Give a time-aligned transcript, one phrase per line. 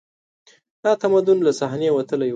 [0.83, 2.29] دا تمدن له صحنې وتلی و